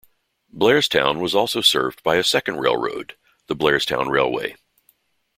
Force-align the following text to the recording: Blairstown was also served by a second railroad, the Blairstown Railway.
Blairstown 0.51 1.19
was 1.19 1.35
also 1.35 1.61
served 1.61 2.01
by 2.01 2.15
a 2.15 2.23
second 2.23 2.55
railroad, 2.55 3.17
the 3.45 3.55
Blairstown 3.55 4.09
Railway. 4.09 4.55